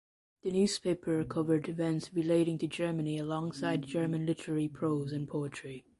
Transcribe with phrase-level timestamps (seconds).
[0.41, 5.85] The newspaper covered events relating to Germany alongside German literary prose and poetry.